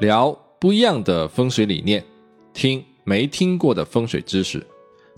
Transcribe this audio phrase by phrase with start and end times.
[0.00, 2.02] 聊不一样的风水理念，
[2.54, 4.66] 听没听过的风水知识。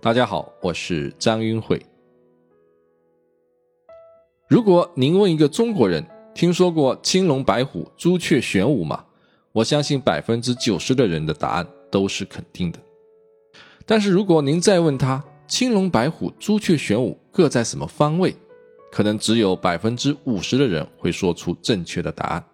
[0.00, 1.80] 大家好，我是张云慧。
[4.48, 6.04] 如果您问一个中国人，
[6.34, 9.04] 听说过青龙、白虎、朱雀、玄武吗？
[9.52, 12.80] 我相信百分之九十的人的答案都是肯定的。
[13.86, 18.34] 但是如果您再问他，青龙、白虎、朱雀、玄武各在什么方位？
[18.90, 22.44] 可能只有百分之五十的人会说出正确的答案。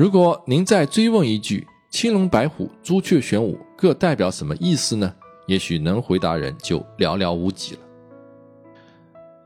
[0.00, 5.14] 如果您再追问一句“青龙、白虎、朱雀、玄武各代表什么意思呢？”
[5.46, 7.80] 也许能回答人就寥寥无几了。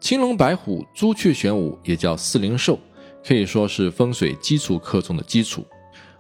[0.01, 2.79] 青龙、白虎、朱雀、玄武也叫四灵兽，
[3.27, 5.67] 可以说是风水基础课中的基础。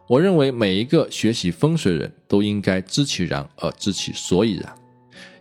[0.09, 4.75] 我认为每一个学习风水人都应该知其然而知其所以然。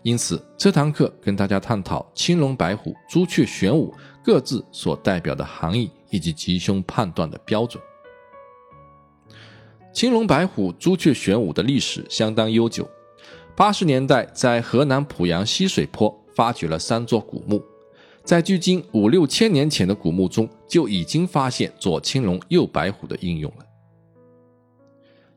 [0.03, 3.91] 因此，这堂课跟大家探讨青龙、白虎、朱雀、玄武。
[4.23, 7.81] 各自所代表的含义以及吉凶判断的标准。
[9.93, 12.89] 青龙、白虎、朱雀、玄武的历史相当悠久。
[13.55, 17.63] 八十年代，在河南濮阳西水坡发掘了三座古墓，
[18.23, 23.65] 在距今五六千年前的古墓中，就已经发现左青龙、右白虎的应用了。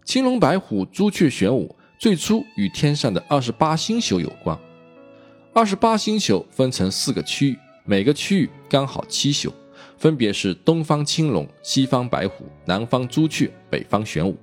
[0.06, 4.58] 青龙、白虎、朱雀、玄武最初与天上的二十八星宿有关。
[5.52, 7.58] 二十八星宿分成四个区域。
[7.84, 9.52] 每个区域刚好七宿，
[9.98, 14.34] 分别是东方青龙、西方白虎、南方朱雀、北方玄武。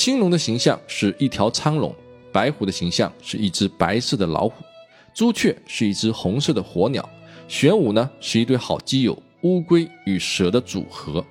[0.00, 1.94] 青龙的形象是一条苍龙，
[2.32, 4.64] 白虎的形象是一只白色的老虎，
[5.12, 7.06] 朱雀是一只红色的火鸟，
[7.46, 11.22] 玄武呢是一对好基友乌龟与蛇的组合。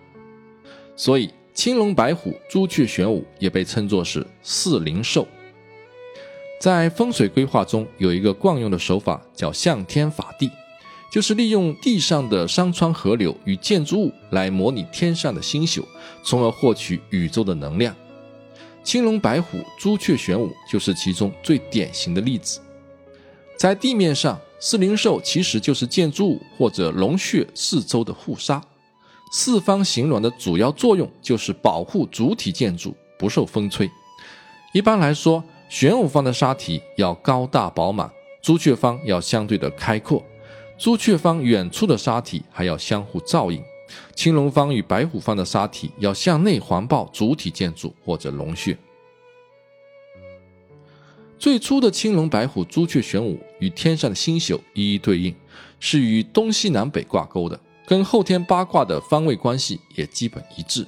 [0.96, 5.28] 所以，青龙、白虎、朱雀、玄武也被称作是四灵兽。
[6.62, 10.48] 在风水规划中，有一个惯用的手法叫向天法地。
[11.12, 15.84] 就是利用地上的山川河流与建筑物来模拟天上的星宿，
[16.22, 17.96] 从而获取宇宙的能量。
[18.90, 22.60] 青龙、白虎、朱雀、玄武就是其中最典型的例子。
[23.56, 28.60] 在地面上，四灵兽其实就是建筑物或者龙穴四周的护沙。
[29.32, 33.88] 四方形卵的主要作用就是保护主体建筑不受风吹。
[34.74, 38.12] 一般来说，玄武方的沙体要高大饱满，
[38.42, 40.26] 朱雀方要相对的开阔。
[40.80, 43.62] 朱雀方远处的沙体还要相互照应，
[44.16, 48.78] 青龙方与白虎方的沙体要向内环抱主体建筑或者龙穴。
[51.38, 55.34] 最初的青龙、白虎、朱雀、玄武与天上的星宿一一对应，
[55.80, 60.86] 是与东西南北挂钩的，跟后天八卦的方位关系也基本一致。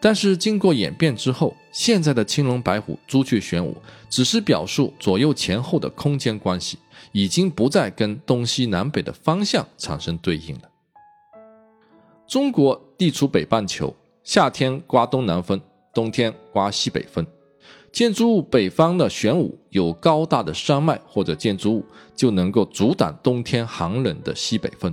[0.00, 3.76] 但是经过演变之后，现在的青龙、白虎、朱雀、玄武
[4.08, 6.78] 只是表述左右前后的空间关系。
[7.12, 10.62] 已经不再跟东西南北的方向产生对应了。
[12.28, 15.58] 中国地处北半球，夏天刮东南风，
[15.94, 17.26] 冬天刮西北风。
[17.90, 24.92] 建筑物北方的玄武有高大的山脉或者建筑物，就能够阻挡冬天寒冷的西北风；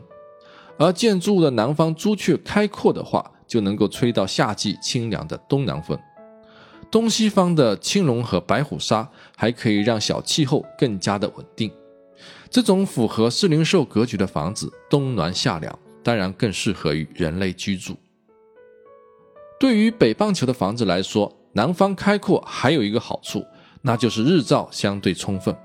[0.78, 6.00] 而建筑物的南方朱雀开阔的话，就能够吹到夏季清凉的东南风。
[6.90, 11.70] 东西方的青龙和白虎沙还可以让小气候更加的稳定。
[12.50, 17.98] 这种符合四灵兽格局的房子，冬暖夏凉，当然更适合于人类居住。
[19.60, 23.44] 对于北半球的房子来说，南方开阔还有一个好处，
[23.82, 25.58] 那就是日照相对充分，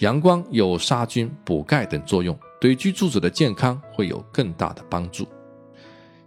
[0.00, 5.26] 阳光有杀菌、补钙等作用，对居住者的健康会有更大的帮助。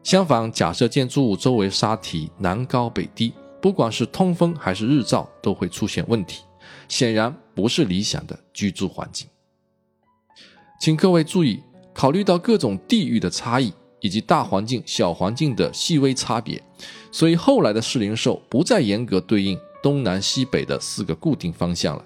[0.02, 3.32] 相反，假设建筑物周围沙体南高北低，
[3.62, 6.44] 不管是通风还是日照都会出现问题，
[6.88, 9.28] 显然不是理想的居住环境。
[10.82, 11.62] 请各位注意，
[12.00, 16.64] 考虑到各种地域的差异以及大环境、小环境的细微差别，
[17.12, 22.06] 所以后来的四灵兽不再严格对应东南西北的四个固定方向了，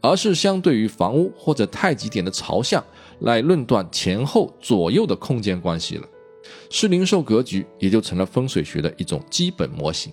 [0.00, 2.82] 而是相对于房屋或者太极点的朝向
[3.20, 6.08] 来论断前后左右的空间关系了。
[6.70, 10.10] 四灵兽格局也就成了风水学的一种基本模型。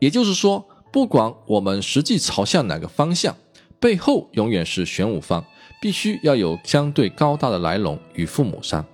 [0.00, 3.36] 也就是说，不管我们实际朝向哪个方向，
[3.78, 5.44] 背后永远是玄武方。
[5.80, 8.84] 必须要有相对高大的来龙与父母山，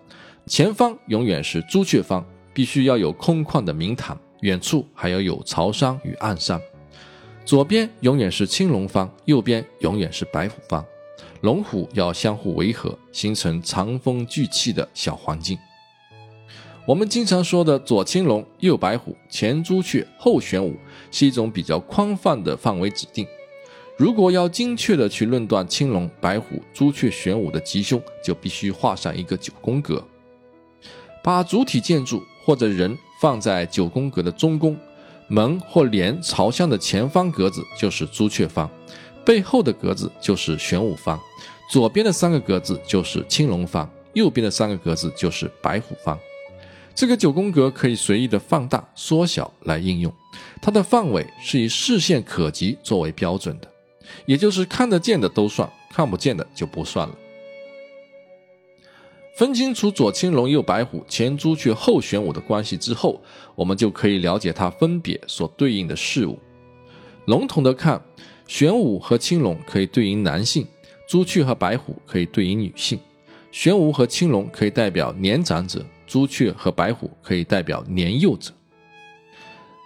[0.46, 6.60] 前方永远是朱雀方，必须要有空旷的明堂，远处还要有朝山与暗山。
[7.44, 10.84] 左边永远是青龙方，右边永远是白虎方，
[11.40, 15.58] 龙虎要相互维和，形成长风聚气的小环境。
[16.84, 20.76] 我们经常说的左青龙、右白虎、前朱雀、后玄武，
[21.12, 23.24] 是一种比较宽泛的范围指定。
[24.02, 30.04] 如果要精确的去论断青龙、白虎、朱雀、玄武的吉凶，就必须画上一个九宫格，
[31.22, 34.76] 把主体建筑或者人放在九宫格的中宫，
[35.28, 38.68] 门或帘朝向的前方格子就是朱雀方，
[39.24, 41.16] 背后的格子就是玄武方，
[41.70, 46.18] 左边的三个格子就是青龙方，右边的三个格子就是白虎方。
[46.92, 50.12] 这个九宫格可以随意的放大、缩小来应用，
[50.60, 53.68] 它的范围是以视线可及作为标准的，
[54.26, 57.14] 也就是看得见的都算，看不见的就不算了。
[59.34, 63.20] 分清楚左青龙、右白虎、前朱雀、后玄武的关系之后，
[63.54, 66.38] 我们就可以了解它分别所对应的事物。
[67.24, 68.00] 笼统的看，
[68.46, 70.66] 玄武和青龙可以对应男性，
[71.08, 73.00] 朱雀和白虎可以对应女性。
[73.50, 78.52] 玄武和青龙可以代表年长者，朱雀和白虎可以代表年幼者。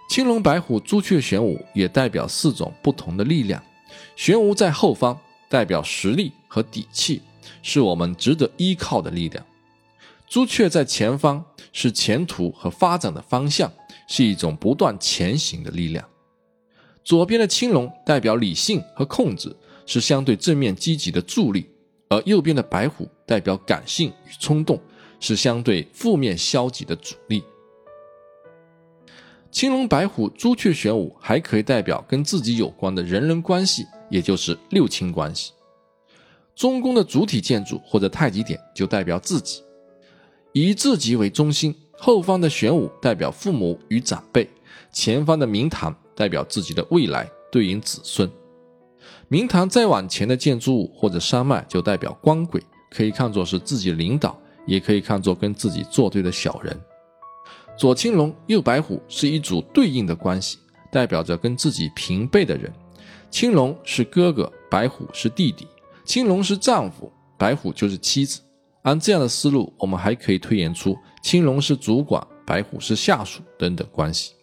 [0.09, 3.61] 青龙、白虎、朱雀、玄武也代表四种不同的力量。
[4.17, 5.17] 玄武在后方，
[5.47, 7.21] 代表实力和底气。
[7.61, 9.45] 是我们值得依靠的力量。
[10.27, 13.71] 朱雀在前方，是前途和发展的方向，
[14.07, 16.03] 是一种不断前行的力量。
[17.03, 19.55] 左边的青龙代表理性和控制，
[19.85, 21.61] 是相对正面积极的助力；
[22.09, 24.81] 而右边的白虎代表感性与冲动，
[25.19, 27.43] 是相对负面消极的阻力。
[29.51, 35.51] 青龙、白虎、朱雀、玄武还可以代表跟自己有关的人人关系，也就是六亲关系。
[36.55, 39.61] 中宫的主体建筑或者太极点就代表自己，
[40.53, 41.75] 以自己为中心。
[41.99, 44.47] 后方的玄武代表父母与长辈，
[44.91, 48.29] 前方的明堂代表自己的未来，对应子孙。
[49.27, 52.61] 明堂再往前的建筑物或者山脉就代表官鬼，
[52.91, 56.79] 可以看作是自己领导，也可以看作跟自己作对的小人。
[57.75, 60.59] 左青龙，右白虎是一组对应的关系，
[60.91, 62.71] 代表着跟自己平辈的人。
[63.29, 65.67] 青龙是哥哥，白虎是弟弟。
[66.03, 68.41] 青龙是丈夫，白虎就是妻子。
[68.83, 74.33] 按这样的思路，我们还可以推演出青龙是主管，白虎是下属等等关系。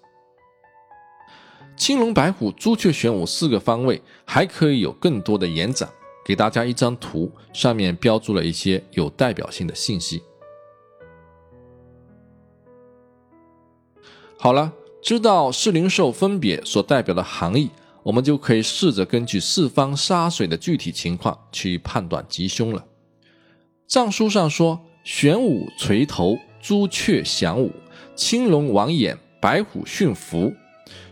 [1.77, 5.89] 青龙、白虎、朱雀、玄武四个方位还可以有更多的延展。
[6.25, 10.23] 给大家一张图，上面标注了一些有代表性的信息。
[14.39, 14.73] 好了，
[15.03, 17.71] 知道四灵兽分别所代表的含义。
[18.05, 22.85] 我们就可以试着根据四方沙水的具体情况去判断吉凶了。
[23.89, 27.73] 藏书上说：“玄武垂头，朱雀翔舞，
[28.15, 30.53] 青龙王眼，白虎驯服，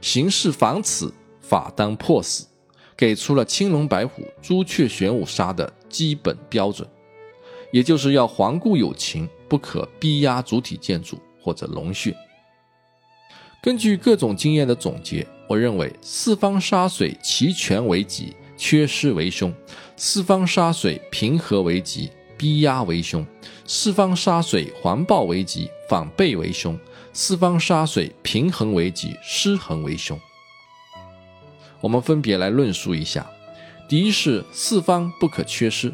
[0.00, 2.46] 行事防此，法当破死。”
[2.94, 6.88] 给出了青龙、白虎、朱雀、玄武杀的基本标准，
[7.72, 12.14] 也就是要环顾有情，不可逼压主体建筑或者龙穴。
[13.60, 19.52] 根据各种经验的总结，我认为四方沙水齐全为吉，缺失为凶；
[19.98, 22.08] 四方沙水平和为吉，
[22.38, 23.22] 逼压为凶；
[23.66, 26.74] 四方沙水环抱为吉，反背为凶；
[27.12, 30.18] 四方沙水平衡为吉，失衡为凶。
[31.82, 33.30] 我们分别来论述一下。
[33.86, 35.92] 第一是四方不可缺失。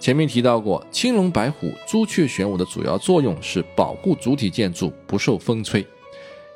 [0.00, 5.86] 前面提到过，青龙、白虎、朱雀、玄武的主要作用是保护主体建筑不受风吹。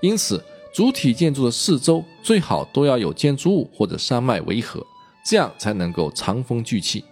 [0.01, 0.43] 因此，
[0.79, 4.81] 主体建筑的四周最好都要有建筑物或者山脉围合，
[5.27, 7.03] 这样才能够藏风聚气。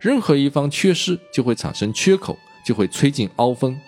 [0.00, 3.78] 任何一方缺失，就会产生缺口，就会吹进凹风。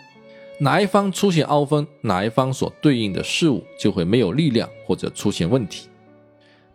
[0.59, 5.89] 哪一方出现凹风，哪一方所对应的事物就会没有力量或者出现问题。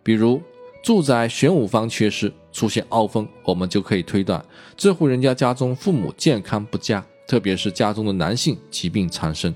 [0.02, 0.42] 比如，
[0.82, 4.44] 住宅玄武方缺失，出现凹风，我们就可以推断
[4.76, 9.54] 这户人家家中父母健康不佳，特别是家中的男性疾病缠身。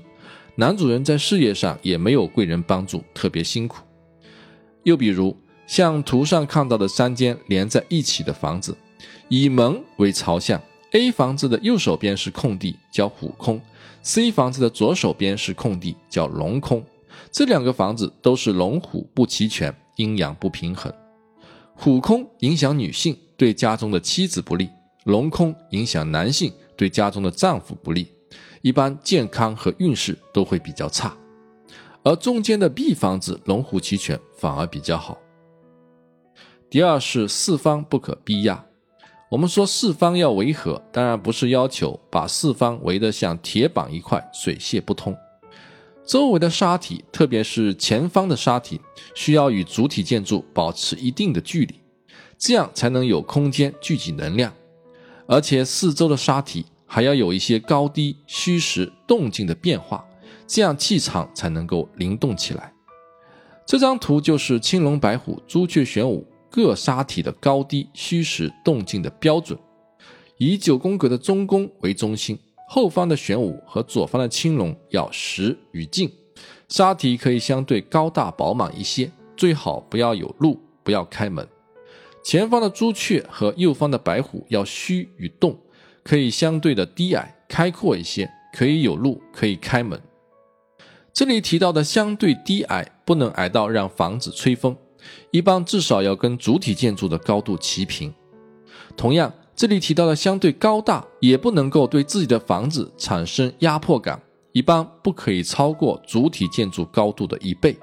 [0.57, 3.83] 男主人在事业上也没有贵人帮助，特别辛苦。
[4.83, 5.35] 又比如
[5.67, 8.75] 像图上看到的三间连在一起的房子，
[9.27, 13.59] 以门为朝向，A 房子的右手边是空地，叫虎空
[14.01, 16.81] ；C 房子的左手边是空地，叫龙空。
[17.31, 20.93] 这两个房子都是龙虎不齐全，阴阳不平衡。
[21.73, 24.67] 虎空影响女性，对家中的妻子不利；
[25.03, 28.07] 龙空影响男性，对家中的丈夫不利。
[28.65, 31.15] 一般健康和运势都会比较差，
[32.01, 35.19] 而中间的 B 房子龙虎齐全，反而比较好。
[36.67, 38.65] 第二是四方不可逼压。
[39.29, 45.15] 我们说四方要围合，当然不是要求把四方围得像铁板一块，水泄不通。
[46.03, 48.81] 周围的沙体，特别是前方的沙体，
[49.13, 51.75] 需要与主体建筑保持一定的距离，
[52.35, 54.51] 这样才能有空间聚集能量。
[55.27, 56.65] 而且四周的沙体。
[56.95, 60.07] 还要有一些高低、虚实、动静的变化，
[60.47, 62.71] 这样气场才能够灵动起来。
[63.65, 69.59] 这张图就是青龙、白虎、朱雀、玄武各杀体的高低、虚实、动静的标准。
[70.37, 76.09] 以九宫格的中宫为中心，后方的玄武和左方的青龙要实与静，
[76.69, 81.45] 杀体可以相对高大饱满一些，最好不要有路，不要开门。
[82.23, 85.59] 前方的朱雀和右方的白虎要虚与动，
[86.05, 89.99] 可以相对的低矮开阔一些，可以有路，可以开门。
[91.11, 94.77] 这里提到的相对低矮，不能矮到让房子吹风，
[95.31, 98.13] 一般至少要跟主体建筑的高度齐平。
[98.95, 104.21] 同样，这里提到的相对高大，也不能够对自己的房子产生压迫感，
[104.51, 107.75] 一般不可以超过主体建筑高度的一倍。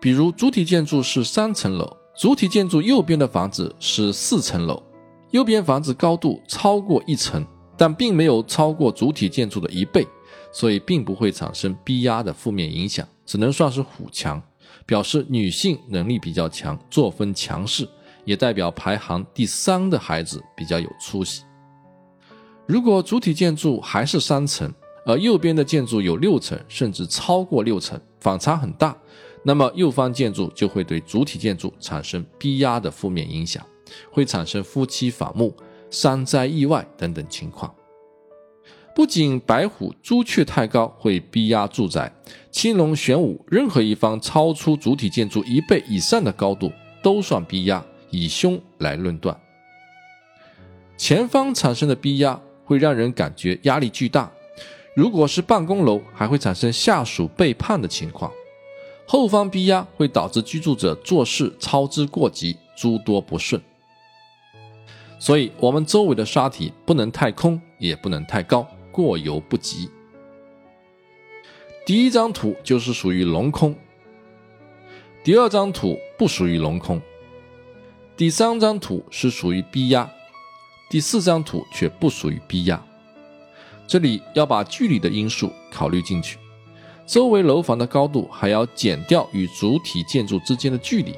[0.00, 1.96] 比如，主体建筑是三层楼。
[2.16, 4.82] 主体建筑右边的房子是四层楼，
[5.30, 7.44] 右边房子高度超过一层，
[7.76, 10.06] 但并没有超过主体建筑的一倍，
[10.52, 14.42] 所以并不会产生逼压的负面影响，只能算是虎墙，
[14.86, 17.86] 表示女性能力比较强，作风强势，
[18.24, 21.42] 也代表排行第三的孩子比较有出息。
[22.66, 24.72] 如果主体建筑还是三层，
[25.04, 28.96] 而右边的建筑有六层，甚至超过六层，反差很大。
[29.42, 33.64] 那么右方建筑就会对主体建筑产生逼压的负面影响，
[34.10, 35.54] 会产生夫妻反目、
[35.90, 37.74] 山灾意外等等情况。
[38.94, 42.12] 不仅白虎、朱雀太高会逼压住宅，
[42.50, 47.84] 青龙、玄武任何一方超出主体建筑一倍以上的高度都算逼压。
[48.10, 49.38] 以凶来论断，
[50.96, 54.32] 前方产生的逼压会让人感觉压力巨大。
[54.96, 58.32] 如果是办公楼，还会产生下属背叛的情况。
[59.06, 63.60] 后方逼压会导致居住者做事操之过急，诸多不顺。
[65.18, 69.90] 所以，我们周围的沙体不能太空，也不能太高，过犹不及。
[71.84, 73.74] 第一张图就是属于龙空，
[75.24, 77.00] 第二张图不属于龙空，
[78.16, 80.08] 第三张图是属于逼压，
[80.88, 82.80] 第四张图却不属于逼压。
[83.86, 86.38] 这里要把距离的因素考虑进去。
[87.06, 91.14] 周围楼房的高度还要减掉与主体建筑之间的距离，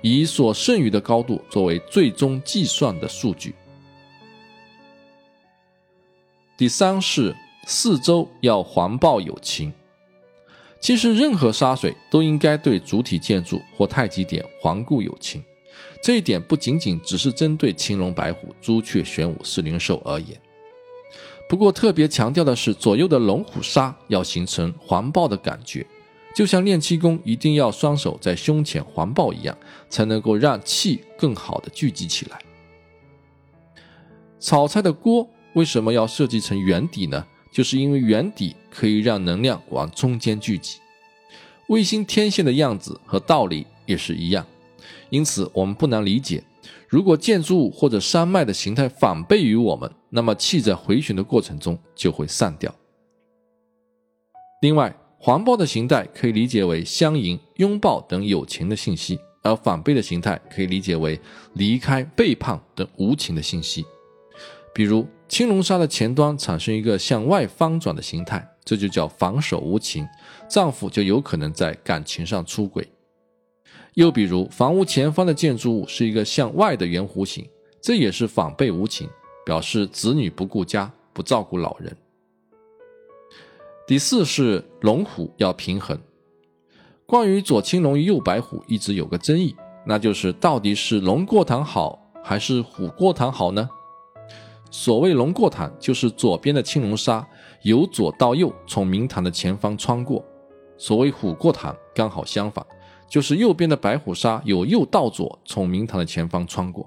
[0.00, 3.54] 以所剩余的高度作为最终计算的数据。
[6.56, 7.34] 第三是
[7.66, 9.72] 四周要环抱有情。
[10.80, 15.42] 其实任何沙水都应该对主体建筑或太极点环顾有情，
[16.00, 20.40] 这一点不仅仅只是针对青龙、白虎、朱雀、玄武四灵兽而言。
[21.48, 25.84] 不过特别强调的是，左右的龙虎砂要形成环抱的感觉，
[26.38, 29.58] 就像练气功一定要双手在胸前环抱一样，
[29.90, 32.40] 才能够让气更好的聚集起来。
[34.38, 37.26] 炒菜的锅为什么要设计成圆底呢？
[37.50, 40.78] 就是因为圆底可以让能量往中间聚集。
[41.66, 44.46] 卫星天线的样子和道理也是一样，
[45.10, 46.40] 因此我们不难理解。
[46.86, 52.72] 如果建筑物或者山脉的形态反背于我们，那么气在回旋的过程中就会散掉。
[54.62, 61.20] 另外，环抱的形态可以理解为相迎、拥抱等有情的信息，而反背的形态可以理解为
[61.54, 63.84] 离开、背叛等无情的信息。
[64.72, 70.06] 比如，青龙砂的前端产生一个向外翻转的形态，这就叫防守无情，
[70.48, 72.86] 丈夫就有可能在感情上出轨。
[73.94, 77.44] 又比如，房屋前方的建筑物是一个向外的圆弧形，
[77.82, 79.08] 这也是反背无情，
[79.44, 81.96] 表示子女不顾家，不照顾老人。
[83.88, 85.98] 第四是龙虎要平衡。
[87.06, 93.66] 关于左青龙与右白虎，一直有个争议，那就是到底是龙过堂好还是虎过堂好呢？
[94.70, 97.26] 所谓龙过堂，就是左边的青龙砂
[97.62, 100.22] 由左到右从明堂的前方穿过；
[100.76, 102.62] 所谓虎过堂，刚好相反。
[103.08, 106.86] 就是右边的白虎砂由右到左从明堂的前方穿过。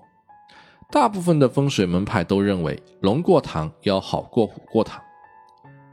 [0.91, 5.01] 大部分的风水门派都认为龙过堂要好过虎过堂。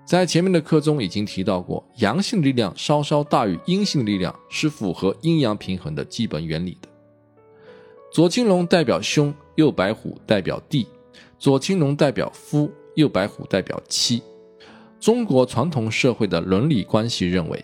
[0.09, 6.88] 在前面的课中已经提到过，阳性力量稍稍大于阴性力量是符合阴阳平衡的基本原理的。
[8.11, 10.87] 左青龙代表凶，右白虎代表地；
[11.38, 14.23] 左青龙代表夫，右白虎代表妻。
[14.99, 17.62] 中国传统社会的伦理关系认为，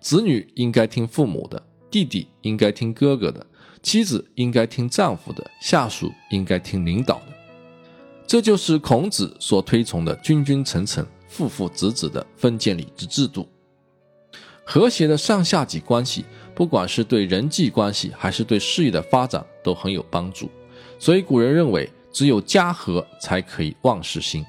[0.00, 1.62] 子女应该听父母的。
[1.92, 3.46] 弟弟应该听哥哥的，
[3.84, 7.26] 妻子应该听丈夫的，下属应该听领导的。
[8.26, 13.48] 这就是孔子所推崇的君君臣臣、父父子子的封建礼制制度。
[14.64, 16.24] 和谐的上下级关系，
[16.54, 20.48] 不管是对人际关系还是对事业的发展，都很有帮助。
[20.96, 24.46] 所以古人认为，只有家和才可以万事兴。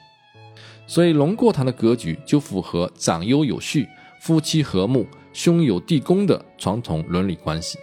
[0.86, 3.88] 所以龙过堂的格局就符合长幼有序、
[4.22, 5.08] 夫妻和睦。
[5.34, 7.78] 兄友弟恭的传统伦理关系，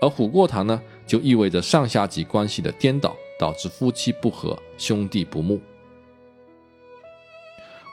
[0.00, 5.60] 而虎过堂呢，就意味着上下级关系的颠倒，导致夫妻不和、兄弟不睦。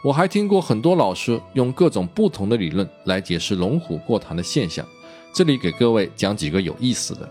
[0.03, 4.85] 我还听过很多老师用各种不同的理论来解释龙虎过堂的现象，
[5.33, 7.29] 这里给各位讲几个有意思的。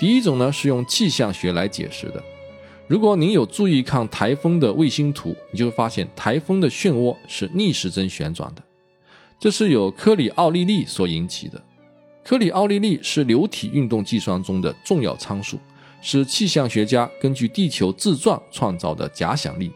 [0.00, 2.20] 第一种呢是用气象学来解释的。
[2.88, 8.62] 如果您有注意看台风的卫星图，你就会发现台风的漩涡是逆时针旋转的，
[9.38, 11.62] 这是由科里奥利力所引起的。
[12.24, 15.56] 科里奥利力是流体运动计算中的重要参数，
[16.02, 19.70] 是气象学家根据地球自转创造的假想力。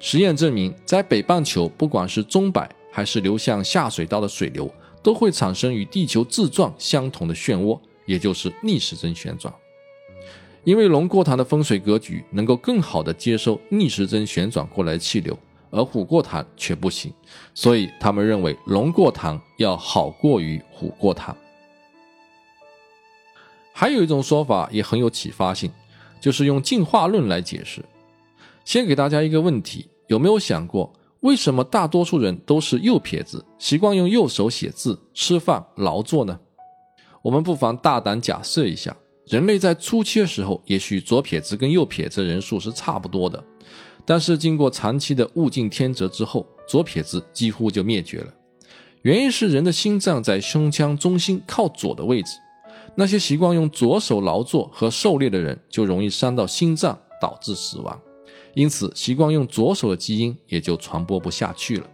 [0.00, 9.52] 实验证明，在北半球，不管是钟摆还是流向下水道的水流，都会产生与地球自转相同的漩涡，也就是逆时针旋转。
[10.64, 15.36] 因为龙过塘的风水格局能够更好地接收逆时针旋转过来的气流，
[15.70, 17.12] 而虎过塘却不行，
[17.54, 21.36] 所以他们认为龙过塘要好过于虎过塘。
[23.72, 25.70] 还有一种说法也很有启发性，
[26.20, 27.84] 就是用进化论来解释。
[28.68, 36.38] 先给大家一个问题：有没有想过，为什么大多数人都是右撇子，习惯用右手写字、吃饭、劳作呢？
[37.22, 38.94] 我们不妨大胆假设一下，
[39.24, 43.42] 人类在初期的时候，也许左撇子跟右撇子人数是差不多的，
[44.04, 48.34] 但是经过长期的物竞天择之后，左撇子几乎就灭绝了。
[49.00, 52.32] 原因是人的心脏在胸腔中心靠左的位置，
[52.96, 57.98] 那些习惯用左手劳作和狩猎的人，就容易伤到心脏，导致死亡。
[58.58, 61.86] 因此，习惯用左手的基因也就传播不下去了。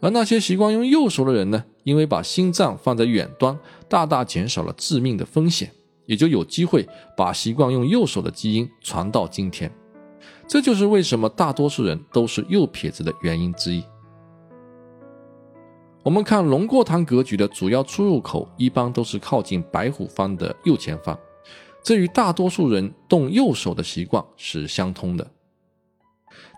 [0.00, 1.64] 而那些习惯用右手的人呢？
[1.82, 5.72] 因为把心脏放在远端，大大减少了致命的风险，
[6.04, 6.86] 也就有机会
[7.16, 9.72] 把习惯用右手的基因传到今天。
[10.46, 13.82] 这就是为什么大多数人都是右撇子的原因之一。
[16.02, 21.18] 我们看龙过堂格局的主要出入口，一般都是靠近白虎方的右前方，
[21.82, 25.26] 这与大多数人动右手的习惯是相通的。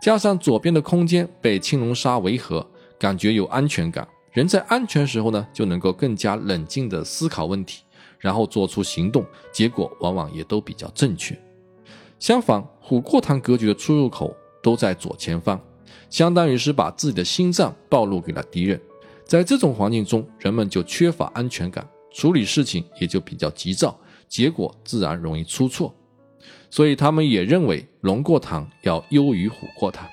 [0.01, 2.67] 加上左边的空间被青龙沙围合，
[2.99, 4.07] 感觉有安全感。
[4.33, 7.83] 人在安全时候呢，就能够更加冷静地思考问题，
[8.19, 11.39] 然后做出行动，结果往往也都比较正确。
[12.19, 15.61] 相反，虎过堂格局的出入口都在左前方，
[16.11, 18.81] 相当于是把自己的心脏暴露给了敌人。
[19.25, 23.97] 在这种环境中，人们就缺乏安全感，处理事情也就比较急躁，
[24.29, 25.95] 结果自然容易出错。
[26.75, 30.09] 所以他们也认为龙过塘要优于虎过塘。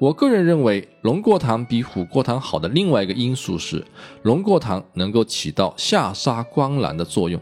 [0.00, 3.84] 我个人认为龙过塘比虎过塘好的另外一个因素是，
[4.22, 7.40] 龙过塘能够起到下杀光澜的作用。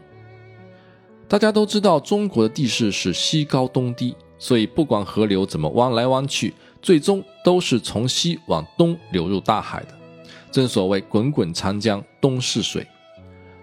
[1.27, 6.53] 大家都知道中国的地势是西高东低，所以不管河流怎么弯来弯去，
[6.83, 9.99] 最终都是从西往东流入大海的。
[10.51, 12.87] 正所谓滚滚长江东逝水。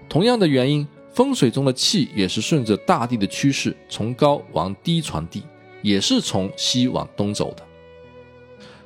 [0.10, 0.88] 同样的原因。
[1.14, 5.44] 风水中的气也是顺着大地的趋势，从高往低传递，
[5.84, 7.64] 也是从西往东走的。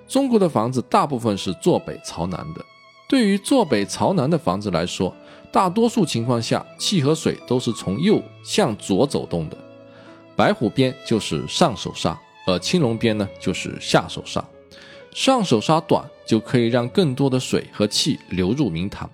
[0.07, 2.65] 中国的房子大部分是坐北朝南的，
[3.07, 5.15] 对于坐北朝南的房子来说，
[5.51, 9.57] 大多数情况下气和水都是从右向左走动的。
[10.35, 14.43] 白虎边就是上手杀，而青龙边呢就是下手杀。
[15.13, 19.09] 上手杀短就可以让更多的水和气流入明堂。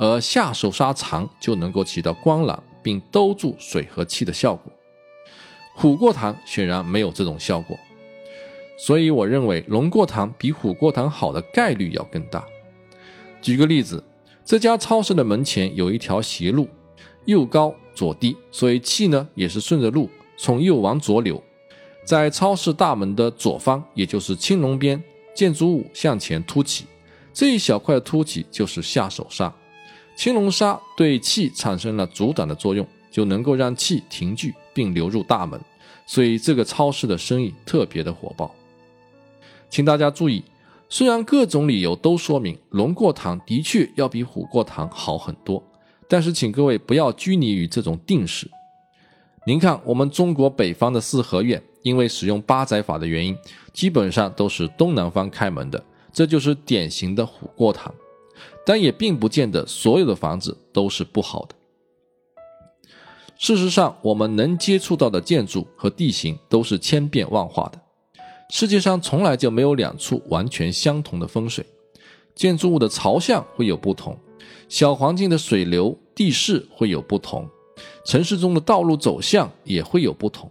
[0.00, 4.72] 而下手杀长就能够起到光朗并兜住水和气的效果，
[5.74, 7.76] 虎过塘显然没有这种效果，
[8.78, 12.46] 所以我认为龙过塘比虎过塘好的概率要更大。
[13.42, 14.02] 举个例子，
[14.44, 16.68] 这家超市的门前有一条斜路，
[17.24, 21.42] 右高左低，所以气呢也是顺着路从右往左流。
[22.04, 25.02] 在超市大门的左方，也就是青龙边，
[25.34, 26.86] 建筑物向前凸起，
[27.34, 29.52] 这一小块凸起就是下手杀。
[30.18, 35.60] 青龙沙对气产生了阻挡的作用，就能够让气停聚并流入大门，
[36.06, 38.52] 所以这个超市的生意特别的火爆。
[39.70, 40.42] 请大家注意，
[40.88, 45.62] 虽然各种理由都说明龙过堂的确要比虎过堂好很多，
[46.08, 48.50] 但是请各位不要拘泥于这种定式。
[49.46, 53.36] 您看，我们中国北方的四合院，因为使用八宅法的原因，
[53.72, 55.80] 基本上都是东南方开门的，
[56.12, 57.94] 这就是典型的虎过堂。
[58.68, 61.54] 但也并不见得所有的房子都是不好的。
[63.38, 67.80] 事实上，我们能接触到的建筑和地形都是千变万化的。
[68.50, 71.64] 世界上从来就没有两处完全相同的风水，
[72.34, 74.14] 建筑物的朝向会有不同，
[74.68, 77.48] 小环境的水流、地势会有不同，
[78.04, 80.50] 城市中的道路走向也会有不同。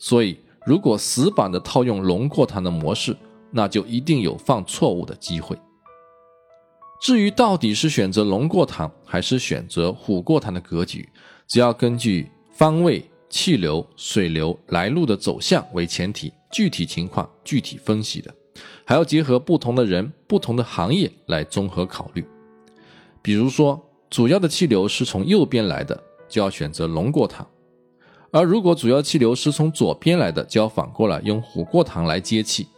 [0.00, 3.16] 所以，如果死板的套用龙过塘的模式，
[3.52, 5.56] 那就一定有犯错误的机会。
[7.02, 11.08] 至于到底是选择龙过塘还是选择虎过塘的格局，
[11.48, 18.32] 只要根据方位、气流、水流来路的走向为前提，具体情况具体分析的。
[18.84, 22.24] 还要结合不同的人、不同的行业来综合考虑。
[23.20, 27.44] 比如说，主要的气流是从右边来的，就要选择龙过堂；
[28.30, 32.68] 而如果主要气流是从左边来的，就要反过来用虎过堂来接气。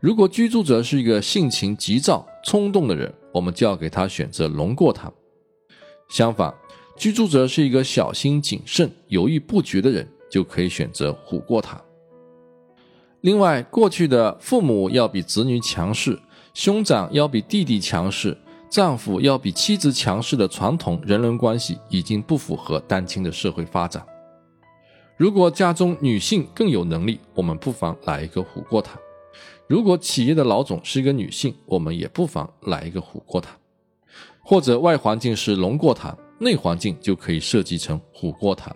[0.00, 5.10] 如果居住者是一个性情急躁、冲动的人，我们就要给他选择龙过堂；
[6.08, 6.54] 相反，
[6.96, 11.80] 居住者是一个小心谨慎、犹豫不决的人，就可以选择虎过堂。
[13.22, 16.18] 另外，过去的父母要比子女强势，
[16.52, 18.36] 兄长要比弟弟强势，
[18.68, 24.04] 丈夫要比妻子强势的传统人伦关系，已经不符合当今的社会发展。
[25.16, 28.96] 如果家中女性更有能力，我们不妨来一个虎过堂；
[29.68, 33.52] 如果企业的老总是一个女性，我们也不妨来一个虎过堂。
[34.42, 38.74] 或者外环境是龙过堂，内环境就可以设计成虎过堂，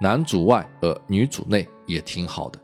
[0.00, 2.60] 男主外而女主内，也挺好的。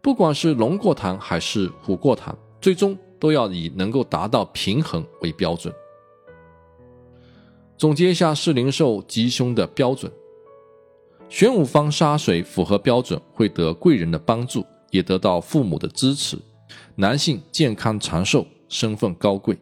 [0.00, 5.74] 不管是龙过堂还是虎过堂，最终都要以能够达到平衡为标准。
[7.76, 10.12] 总结一下四灵寿吉凶的标准：
[11.28, 16.38] 玄武方杀水符合标准，会得贵人的帮助，也得到父母的支持。
[16.94, 19.56] 男性健康长寿，身份高贵。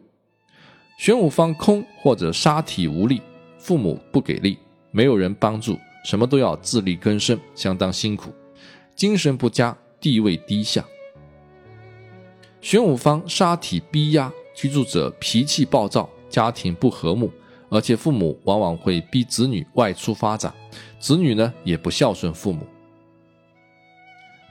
[0.97, 3.21] 玄武方空或者杀体无力，
[3.57, 4.57] 父母不给力，
[4.91, 8.33] 没有人帮助，什么都要自力更生，相当辛苦，
[8.95, 9.77] 精神不佳。
[9.99, 10.83] 地位低下，
[12.59, 17.31] 玄武方杀体逼压，居住者脾气暴躁，家庭不和睦，
[17.69, 20.51] 而且父母往往会逼子女外出发展，
[20.99, 22.65] 子女呢也不孝顺父母。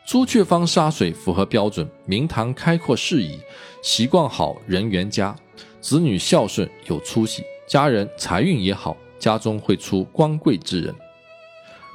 [0.07, 3.39] 朱雀方杀水符合标准，明堂开阔适宜，
[3.83, 5.35] 习惯好，人缘佳，
[5.81, 10.95] 子女孝顺有出息，家人财运也好，家中会出光贵之人。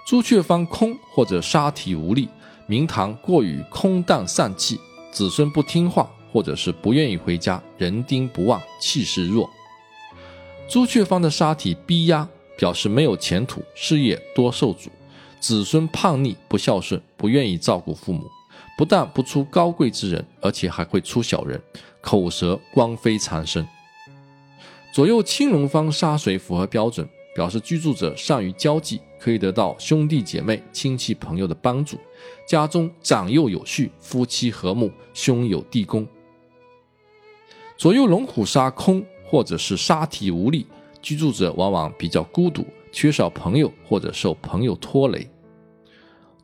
[0.08, 2.30] 朱雀方空或者杀体无力。
[2.68, 4.80] 明堂过于空荡散气，
[5.12, 9.48] 子孙不听话，或者是不愿意回家，人丁不旺，气势弱。
[10.68, 14.90] 朱雀方的沙体逼压，表示没有前途，事业多受阻，
[15.40, 18.30] 子孙叛逆不孝顺，不愿意照顾父母，
[18.78, 21.62] 不但不出高贵之人，而且还会出小人，
[22.02, 23.66] 口舌光飞残生。
[24.94, 29.02] 左右青龙方杀水符合标准，表示居住者善于交际。
[29.18, 31.98] 可以得到兄弟姐妹、亲戚朋友的帮助，
[32.48, 36.06] 家中长幼有序，夫妻和睦，兄友弟恭。
[37.76, 40.68] 左右龙虎杀空，或者是杀体无力，
[41.02, 42.64] 居住者往往比较孤独，
[42.96, 45.30] 缺少朋友或者受朋友拖累。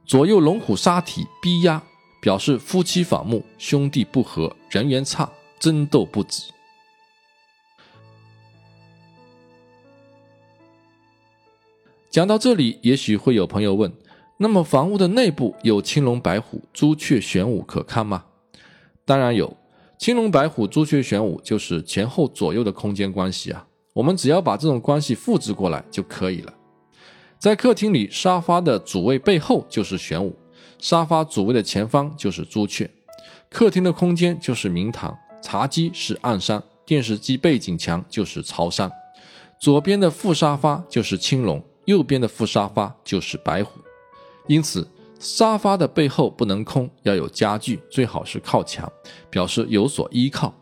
[0.06, 1.82] 左右龙虎杀体逼压，
[2.22, 6.52] 表示夫妻反目，兄弟不和，人缘差，争斗不止。
[12.10, 13.90] 讲到这里，也许会有朋友问：
[14.36, 18.26] 那么房屋的内部有青龙白虎、朱雀玄武可看吗？
[19.06, 19.56] 当然有，
[19.98, 23.66] 青龙白虎、朱雀玄武就是前后左右的空间关系啊。
[23.94, 26.54] 我们只要把这种关系复制过来就可以了。
[27.38, 30.36] 在客厅里，沙发的主位背后就是玄武，
[30.78, 32.90] 沙发主位的前方就是朱雀，
[33.50, 38.92] 客厅的空间就是明堂，茶几是暗山，电视机背景墙就是朝山，
[39.60, 41.62] 左边的副沙发就是青龙。
[41.86, 43.82] 右边的副沙发就是白虎，
[44.48, 44.88] 因此
[45.20, 48.90] 沙发的背后不能空，要有家具，最好是靠墙，
[49.32, 50.54] 表示有所依靠。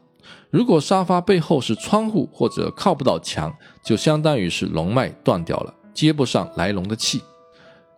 [0.52, 7.22] 如果沙发背后是窗户或者靠不到墙，就相当于是龙脉断掉了，接不上来龙的气。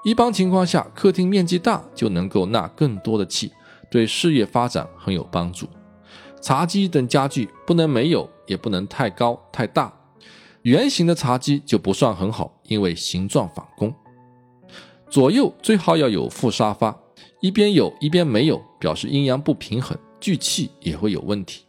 [0.03, 3.51] 一般情况下，客厅面积大就能够纳更多的气，
[3.89, 5.65] 对事业发展很有帮助。
[6.41, 9.93] 茶几等家具不能没有，也不能太高太大。
[10.63, 13.93] 圆形的茶几就不算很好，因为形状反攻。
[15.09, 16.97] 左右最好要有副沙发，
[17.39, 21.63] 一边有一边没有，表示阴阳不平衡，聚气也会有问题。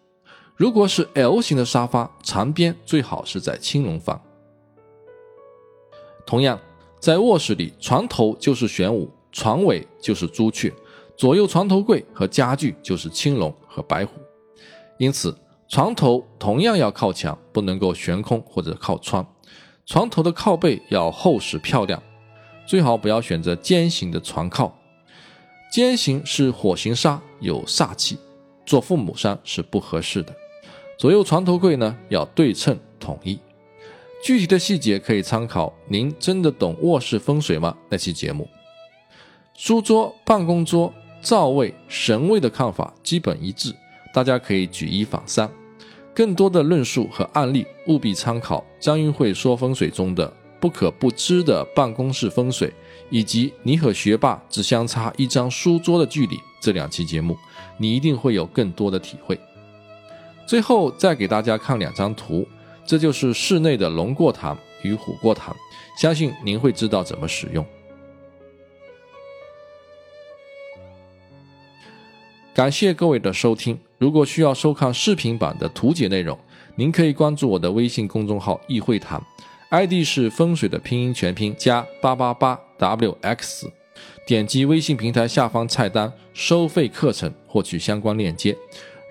[0.63, 4.23] 如果是 L 型的沙发，长边最好是在青龙方。
[6.25, 6.57] 同样，
[7.01, 10.73] 在卧室里，床头就是玄武，床尾就是朱雀，
[11.17, 14.13] 左右床头柜和家具就是青龙和白虎。
[14.99, 15.37] 因此。
[15.67, 19.27] 床头同样要靠墙，不能够悬空或者靠窗。
[19.85, 22.01] 床头的靠背要厚实漂亮，
[22.65, 24.73] 最好不要选择尖形的床靠。
[25.73, 28.17] 尖形是火形沙，有煞气，
[28.65, 30.33] 做父母山是不合适的。
[30.99, 33.39] 左右床头柜呢要对称统一。
[34.23, 38.49] 具体的细节可以参考《您真的懂卧室风水吗》那期节目。
[39.55, 43.75] 书桌、办公桌、灶位、神位的看法基本一致，
[44.15, 45.51] 大家可以举一反三。
[46.15, 52.73] 更多的论述和案例，务必参考张云慧说风水中的不可不知的办公室风水，
[53.11, 57.37] 以及你和学霸只相差一张书桌的距离这两期节目，
[57.77, 59.37] 你一定会有更多的体会。
[60.53, 62.47] 最后再给大家看两张图，
[62.85, 65.57] 这就是室内的龙过堂与虎过堂，
[65.97, 67.65] 相信您会知道怎么使用。
[72.53, 73.81] 感谢各位的收听。
[73.97, 76.39] 如果需要收看视频版的图解内容，
[76.75, 79.19] 您可以关注我的微信公众号“易会谈
[79.71, 83.71] ”，ID 是风水的拼音全拼加八八八 wx，
[84.27, 88.55] 点击微信平台下方菜单“收费课程”获取相关链接。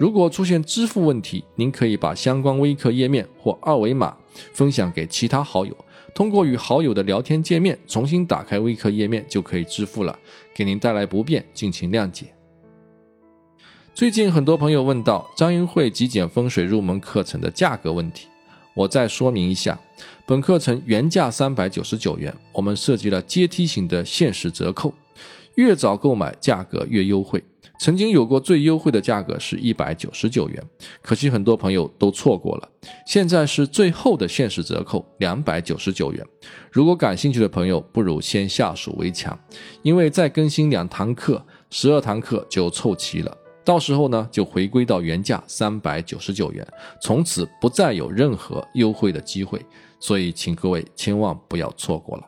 [0.02, 4.18] 如果出现支付问题，您可以把相关微课页面或二维码
[4.52, 5.78] 分享给其他好友，
[6.12, 10.18] 通过与好友的聊天界面重新打开微课页面就可以支付了，
[10.56, 12.34] 给您带来不便，敬请谅解。
[13.94, 18.26] 最近很多朋友问到张英慧极简风水入门课程的价格问题，
[18.74, 19.80] 我再说明一下，
[20.26, 24.92] 本课程原价三百九十九元，我们设计了阶梯型的限时折扣，
[25.58, 27.44] 越早购买价格越优惠。
[27.82, 30.64] 曾经有过最优惠的价格是一百九十九元，
[31.02, 32.70] 可惜很多朋友都错过了。
[33.08, 36.24] 现在是最后的限时折扣，两百九十九元。
[36.72, 39.36] 如果感兴趣的朋友，不如先下手为强，
[39.82, 43.36] 因为再更新两堂课，十二堂课就凑齐了。
[43.66, 46.64] 到时候呢，就回归到原价三百九十九元，
[47.02, 49.60] 从此不再有任何优惠的机会，
[50.00, 52.28] 所以请各位千万不要错过了。